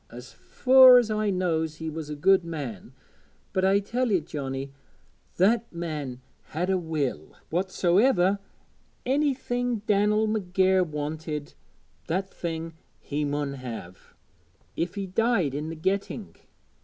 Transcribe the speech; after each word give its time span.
As 0.09 0.33
fur 0.33 0.97
as 0.97 1.11
I 1.11 1.29
knows, 1.29 1.75
he 1.75 1.87
was 1.87 2.09
a 2.09 2.15
good 2.15 2.43
man; 2.43 2.91
but 3.53 3.63
I 3.63 3.77
tell 3.79 4.11
ye, 4.11 4.19
Johnnie, 4.19 4.71
that 5.37 5.71
man 5.71 6.21
had 6.45 6.71
a 6.71 6.77
will 6.79 7.35
whatsoever 7.51 8.39
thing 9.05 9.81
Dan'el 9.85 10.27
McGair 10.27 10.83
wanted, 10.83 11.53
that 12.07 12.33
thing 12.33 12.73
he 12.99 13.23
mun 13.23 13.53
have, 13.53 14.15
if 14.75 14.95
he 14.95 15.05
died 15.05 15.55
i' 15.55 15.59
the 15.69 15.75
getting. 15.75 16.35